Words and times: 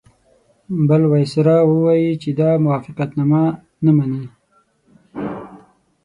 بل 0.89 1.01
وایسرا 1.11 1.57
ووایي 1.65 2.11
چې 2.21 2.29
دا 2.39 2.49
موافقتنامه 2.65 3.43
نه 3.85 3.91
مني. 3.97 4.25